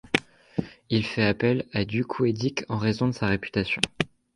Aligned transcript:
Il 0.89 1.05
fait 1.05 1.25
appel 1.27 1.65
à 1.73 1.85
du 1.85 2.03
Couëdic 2.03 2.63
en 2.69 2.79
raison 2.79 3.07
de 3.07 3.11
sa 3.11 3.27
réputation. 3.27 3.81